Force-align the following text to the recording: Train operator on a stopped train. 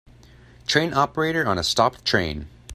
Train 0.65 0.95
operator 0.95 1.45
on 1.45 1.59
a 1.59 1.63
stopped 1.63 2.05
train. 2.05 2.47